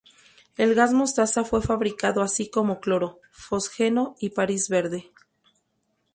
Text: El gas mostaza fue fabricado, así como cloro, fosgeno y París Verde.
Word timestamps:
El 0.57 0.73
gas 0.73 0.93
mostaza 0.93 1.43
fue 1.43 1.61
fabricado, 1.61 2.23
así 2.23 2.49
como 2.49 2.79
cloro, 2.79 3.19
fosgeno 3.31 4.15
y 4.19 4.31
París 4.31 4.67
Verde. 4.67 5.11